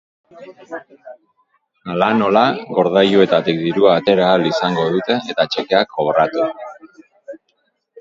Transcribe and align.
Hala 1.93 2.07
nola, 2.21 2.43
gordailuetatik 2.79 3.63
dirua 3.67 3.93
atera 4.01 4.27
ahal 4.31 4.49
izango 4.55 4.89
dute 4.97 5.23
eta 5.35 5.49
txekeak 5.53 5.97
kobratu. 6.01 6.53